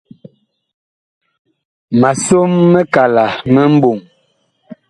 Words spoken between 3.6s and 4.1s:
mɓɔŋ.